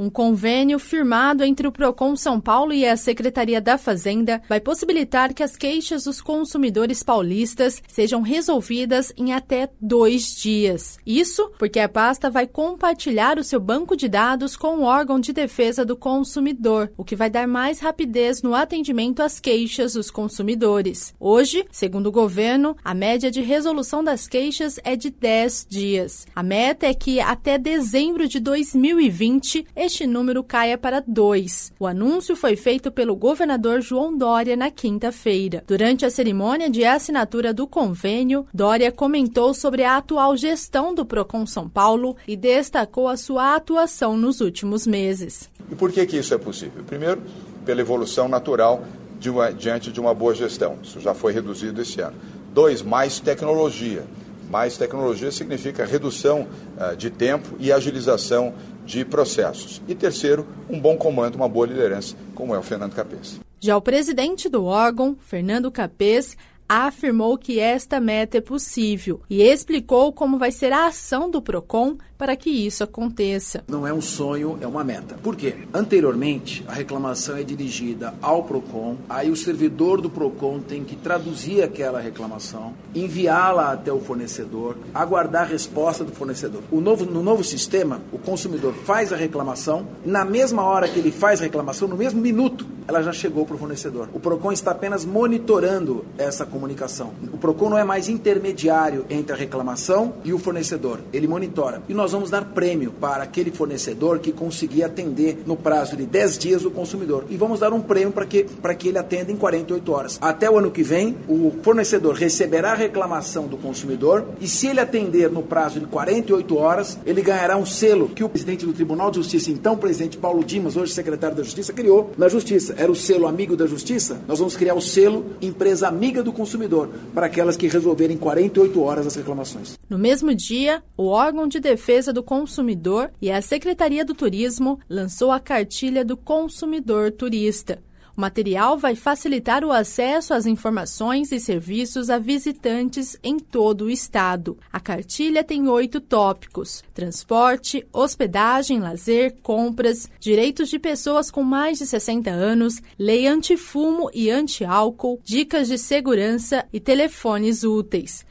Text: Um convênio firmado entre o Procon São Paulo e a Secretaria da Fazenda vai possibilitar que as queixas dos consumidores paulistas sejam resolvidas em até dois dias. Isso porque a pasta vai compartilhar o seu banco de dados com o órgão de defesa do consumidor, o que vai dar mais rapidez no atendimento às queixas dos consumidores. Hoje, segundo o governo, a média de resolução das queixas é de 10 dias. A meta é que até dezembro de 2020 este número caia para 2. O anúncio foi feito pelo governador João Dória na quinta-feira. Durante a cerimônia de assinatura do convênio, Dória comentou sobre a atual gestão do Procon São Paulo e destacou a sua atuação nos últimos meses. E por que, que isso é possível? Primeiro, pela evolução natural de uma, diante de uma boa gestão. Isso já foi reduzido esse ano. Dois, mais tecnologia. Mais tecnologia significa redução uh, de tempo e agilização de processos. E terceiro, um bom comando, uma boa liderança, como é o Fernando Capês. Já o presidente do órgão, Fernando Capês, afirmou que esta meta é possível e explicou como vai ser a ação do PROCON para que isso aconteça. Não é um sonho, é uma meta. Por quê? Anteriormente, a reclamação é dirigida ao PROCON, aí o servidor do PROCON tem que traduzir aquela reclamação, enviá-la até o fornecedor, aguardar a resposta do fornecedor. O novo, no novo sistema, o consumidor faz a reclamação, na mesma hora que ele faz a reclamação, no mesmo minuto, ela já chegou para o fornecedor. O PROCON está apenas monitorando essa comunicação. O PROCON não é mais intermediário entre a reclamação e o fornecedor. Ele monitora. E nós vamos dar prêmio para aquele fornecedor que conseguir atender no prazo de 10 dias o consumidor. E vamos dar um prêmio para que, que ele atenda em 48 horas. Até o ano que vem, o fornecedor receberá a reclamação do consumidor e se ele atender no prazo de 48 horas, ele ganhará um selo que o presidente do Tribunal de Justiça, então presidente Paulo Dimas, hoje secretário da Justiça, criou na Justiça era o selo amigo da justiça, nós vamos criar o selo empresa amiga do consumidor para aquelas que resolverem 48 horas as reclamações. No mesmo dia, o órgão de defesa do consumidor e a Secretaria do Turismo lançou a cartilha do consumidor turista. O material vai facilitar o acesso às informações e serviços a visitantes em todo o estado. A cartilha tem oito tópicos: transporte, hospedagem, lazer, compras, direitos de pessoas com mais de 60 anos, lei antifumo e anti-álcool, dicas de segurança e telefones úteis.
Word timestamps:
Um 0.00 0.08
convênio 0.08 0.78
firmado 0.78 1.44
entre 1.44 1.68
o 1.68 1.72
Procon 1.72 2.16
São 2.16 2.40
Paulo 2.40 2.72
e 2.72 2.86
a 2.86 2.96
Secretaria 2.96 3.60
da 3.60 3.76
Fazenda 3.76 4.40
vai 4.48 4.58
possibilitar 4.58 5.34
que 5.34 5.42
as 5.42 5.58
queixas 5.58 6.04
dos 6.04 6.22
consumidores 6.22 7.02
paulistas 7.02 7.82
sejam 7.86 8.22
resolvidas 8.22 9.12
em 9.14 9.34
até 9.34 9.68
dois 9.78 10.34
dias. 10.34 10.98
Isso 11.04 11.52
porque 11.58 11.78
a 11.78 11.86
pasta 11.86 12.30
vai 12.30 12.46
compartilhar 12.46 13.38
o 13.38 13.44
seu 13.44 13.60
banco 13.60 13.94
de 13.94 14.08
dados 14.08 14.56
com 14.56 14.78
o 14.78 14.84
órgão 14.84 15.20
de 15.20 15.34
defesa 15.34 15.84
do 15.84 15.94
consumidor, 15.94 16.90
o 16.96 17.04
que 17.04 17.14
vai 17.14 17.28
dar 17.28 17.46
mais 17.46 17.78
rapidez 17.78 18.40
no 18.40 18.54
atendimento 18.54 19.20
às 19.20 19.38
queixas 19.38 19.92
dos 19.92 20.10
consumidores. 20.10 21.12
Hoje, 21.20 21.66
segundo 21.70 22.06
o 22.06 22.12
governo, 22.12 22.74
a 22.82 22.94
média 22.94 23.30
de 23.30 23.42
resolução 23.42 24.02
das 24.02 24.26
queixas 24.26 24.80
é 24.82 24.96
de 24.96 25.10
10 25.10 25.66
dias. 25.68 26.26
A 26.34 26.42
meta 26.42 26.86
é 26.86 26.94
que 26.94 27.20
até 27.20 27.58
dezembro 27.58 28.26
de 28.26 28.40
2020 28.40 29.66
este 29.90 30.06
número 30.06 30.44
caia 30.44 30.78
para 30.78 31.02
2. 31.04 31.72
O 31.80 31.84
anúncio 31.84 32.36
foi 32.36 32.54
feito 32.54 32.92
pelo 32.92 33.16
governador 33.16 33.80
João 33.80 34.16
Dória 34.16 34.56
na 34.56 34.70
quinta-feira. 34.70 35.64
Durante 35.66 36.06
a 36.06 36.10
cerimônia 36.10 36.70
de 36.70 36.84
assinatura 36.84 37.52
do 37.52 37.66
convênio, 37.66 38.46
Dória 38.54 38.92
comentou 38.92 39.52
sobre 39.52 39.82
a 39.82 39.96
atual 39.96 40.36
gestão 40.36 40.94
do 40.94 41.04
Procon 41.04 41.44
São 41.44 41.68
Paulo 41.68 42.16
e 42.26 42.36
destacou 42.36 43.08
a 43.08 43.16
sua 43.16 43.56
atuação 43.56 44.16
nos 44.16 44.40
últimos 44.40 44.86
meses. 44.86 45.50
E 45.68 45.74
por 45.74 45.90
que, 45.90 46.06
que 46.06 46.18
isso 46.18 46.32
é 46.32 46.38
possível? 46.38 46.84
Primeiro, 46.84 47.20
pela 47.66 47.80
evolução 47.80 48.28
natural 48.28 48.84
de 49.18 49.28
uma, 49.28 49.52
diante 49.52 49.90
de 49.90 49.98
uma 49.98 50.14
boa 50.14 50.36
gestão. 50.36 50.78
Isso 50.84 51.00
já 51.00 51.14
foi 51.14 51.32
reduzido 51.32 51.82
esse 51.82 52.00
ano. 52.00 52.16
Dois, 52.54 52.80
mais 52.80 53.18
tecnologia. 53.18 54.04
Mais 54.50 54.76
tecnologia 54.76 55.30
significa 55.30 55.84
redução 55.84 56.48
uh, 56.76 56.96
de 56.96 57.08
tempo 57.08 57.54
e 57.60 57.70
agilização 57.70 58.52
de 58.84 59.04
processos. 59.04 59.80
E 59.86 59.94
terceiro, 59.94 60.46
um 60.68 60.78
bom 60.78 60.96
comando, 60.96 61.36
uma 61.36 61.48
boa 61.48 61.66
liderança, 61.66 62.16
como 62.34 62.54
é 62.54 62.58
o 62.58 62.62
Fernando 62.62 62.94
Capês. 62.94 63.40
Já 63.60 63.76
o 63.76 63.82
presidente 63.82 64.48
do 64.48 64.64
órgão, 64.64 65.16
Fernando 65.20 65.70
Capês, 65.70 66.36
afirmou 66.70 67.36
que 67.36 67.58
esta 67.58 67.98
meta 67.98 68.38
é 68.38 68.40
possível 68.40 69.20
e 69.28 69.42
explicou 69.42 70.12
como 70.12 70.38
vai 70.38 70.52
ser 70.52 70.72
a 70.72 70.86
ação 70.86 71.28
do 71.28 71.42
PROCON 71.42 71.96
para 72.16 72.36
que 72.36 72.48
isso 72.48 72.84
aconteça. 72.84 73.64
Não 73.66 73.84
é 73.84 73.92
um 73.92 74.00
sonho, 74.00 74.56
é 74.60 74.66
uma 74.68 74.84
meta. 74.84 75.18
Por 75.20 75.34
quê? 75.34 75.54
Anteriormente, 75.74 76.62
a 76.68 76.72
reclamação 76.72 77.36
é 77.36 77.42
dirigida 77.42 78.14
ao 78.22 78.44
PROCON, 78.44 78.98
aí 79.08 79.30
o 79.30 79.36
servidor 79.36 80.00
do 80.00 80.08
PROCON 80.08 80.60
tem 80.60 80.84
que 80.84 80.94
traduzir 80.94 81.60
aquela 81.62 81.98
reclamação, 81.98 82.74
enviá-la 82.94 83.72
até 83.72 83.92
o 83.92 83.98
fornecedor, 83.98 84.76
aguardar 84.94 85.42
a 85.42 85.46
resposta 85.46 86.04
do 86.04 86.12
fornecedor. 86.12 86.62
O 86.70 86.80
novo, 86.80 87.04
no 87.04 87.22
novo 87.22 87.42
sistema, 87.42 88.00
o 88.12 88.18
consumidor 88.18 88.74
faz 88.84 89.12
a 89.12 89.16
reclamação, 89.16 89.88
na 90.04 90.24
mesma 90.24 90.62
hora 90.62 90.86
que 90.86 91.00
ele 91.00 91.10
faz 91.10 91.40
a 91.40 91.44
reclamação, 91.44 91.88
no 91.88 91.96
mesmo 91.96 92.20
minuto, 92.20 92.64
ela 92.90 93.02
já 93.04 93.12
chegou 93.12 93.46
para 93.46 93.54
o 93.54 93.58
fornecedor. 93.58 94.08
O 94.12 94.18
PROCON 94.18 94.50
está 94.50 94.72
apenas 94.72 95.04
monitorando 95.04 96.04
essa 96.18 96.44
comunicação. 96.44 97.12
O 97.32 97.38
PROCON 97.38 97.70
não 97.70 97.78
é 97.78 97.84
mais 97.84 98.08
intermediário 98.08 99.06
entre 99.08 99.32
a 99.32 99.36
reclamação 99.36 100.14
e 100.24 100.32
o 100.32 100.38
fornecedor. 100.40 100.98
Ele 101.12 101.28
monitora. 101.28 101.82
E 101.88 101.94
nós 101.94 102.10
vamos 102.10 102.30
dar 102.30 102.46
prêmio 102.46 102.90
para 102.90 103.22
aquele 103.22 103.52
fornecedor 103.52 104.18
que 104.18 104.32
conseguir 104.32 104.82
atender 104.82 105.44
no 105.46 105.56
prazo 105.56 105.96
de 105.96 106.04
10 106.04 106.36
dias 106.36 106.64
o 106.64 106.70
consumidor. 106.70 107.26
E 107.30 107.36
vamos 107.36 107.60
dar 107.60 107.72
um 107.72 107.80
prêmio 107.80 108.10
para 108.10 108.26
que, 108.26 108.44
que 108.76 108.88
ele 108.88 108.98
atenda 108.98 109.30
em 109.30 109.36
48 109.36 109.92
horas. 109.92 110.18
Até 110.20 110.50
o 110.50 110.58
ano 110.58 110.72
que 110.72 110.82
vem, 110.82 111.16
o 111.28 111.52
fornecedor 111.62 112.16
receberá 112.16 112.72
a 112.72 112.74
reclamação 112.74 113.46
do 113.46 113.56
consumidor 113.56 114.24
e 114.40 114.48
se 114.48 114.66
ele 114.66 114.80
atender 114.80 115.30
no 115.30 115.44
prazo 115.44 115.78
de 115.78 115.86
48 115.86 116.58
horas, 116.58 116.98
ele 117.06 117.22
ganhará 117.22 117.56
um 117.56 117.64
selo 117.64 118.08
que 118.08 118.24
o 118.24 118.28
presidente 118.28 118.66
do 118.66 118.72
Tribunal 118.72 119.12
de 119.12 119.18
Justiça, 119.18 119.52
então 119.52 119.76
presidente 119.76 120.18
Paulo 120.18 120.42
Dimas, 120.42 120.76
hoje 120.76 120.92
secretário 120.92 121.36
da 121.36 121.44
Justiça, 121.44 121.72
criou 121.72 122.10
na 122.18 122.28
Justiça 122.28 122.79
era 122.80 122.90
o 122.90 122.96
selo 122.96 123.26
amigo 123.26 123.54
da 123.58 123.66
justiça, 123.66 124.22
nós 124.26 124.38
vamos 124.38 124.56
criar 124.56 124.72
o 124.74 124.80
selo 124.80 125.36
empresa 125.42 125.86
amiga 125.86 126.22
do 126.22 126.32
consumidor 126.32 126.88
para 127.12 127.26
aquelas 127.26 127.54
que 127.54 127.68
resolverem 127.68 128.16
48 128.16 128.82
horas 128.82 129.06
as 129.06 129.14
reclamações. 129.16 129.78
No 129.86 129.98
mesmo 129.98 130.34
dia, 130.34 130.82
o 130.96 131.08
órgão 131.08 131.46
de 131.46 131.60
defesa 131.60 132.10
do 132.10 132.22
consumidor 132.22 133.10
e 133.20 133.30
a 133.30 133.42
Secretaria 133.42 134.02
do 134.02 134.14
Turismo 134.14 134.80
lançou 134.88 135.30
a 135.30 135.38
cartilha 135.38 136.02
do 136.02 136.16
consumidor 136.16 137.12
turista. 137.12 137.82
O 138.16 138.20
material 138.20 138.76
vai 138.76 138.94
facilitar 138.94 139.64
o 139.64 139.72
acesso 139.72 140.34
às 140.34 140.46
informações 140.46 141.32
e 141.32 141.40
serviços 141.40 142.10
a 142.10 142.18
visitantes 142.18 143.18
em 143.22 143.38
todo 143.38 143.86
o 143.86 143.90
estado. 143.90 144.58
A 144.72 144.80
cartilha 144.80 145.44
tem 145.44 145.68
oito 145.68 146.00
tópicos: 146.00 146.82
transporte, 146.92 147.86
hospedagem, 147.92 148.80
lazer, 148.80 149.36
compras, 149.42 150.10
direitos 150.18 150.68
de 150.68 150.78
pessoas 150.78 151.30
com 151.30 151.42
mais 151.42 151.78
de 151.78 151.86
60 151.86 152.30
anos, 152.30 152.82
lei 152.98 153.26
antifumo 153.26 154.10
e 154.12 154.30
anti-álcool, 154.30 155.20
dicas 155.24 155.68
de 155.68 155.78
segurança 155.78 156.66
e 156.72 156.80
telefones 156.80 157.64
úteis. 157.64 158.24